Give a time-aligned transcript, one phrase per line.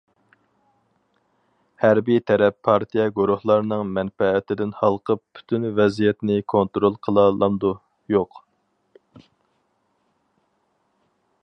[1.83, 7.75] ھەربىي تەرەپ پارتىيە- گۇرۇھلارنىڭ مەنپەئەتىدىن ھالقىپ پۈتۈن ۋەزىيەتنى كونترول قىلالامدۇ،-
[8.17, 8.43] يوق.